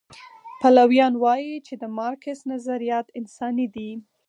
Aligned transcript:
پلویان 0.61 1.13
وایي 1.23 1.53
چې 1.67 1.73
د 1.81 1.83
مارکس 1.97 2.39
نظریات 2.51 3.07
انساني 3.19 3.67
دي. 3.75 3.91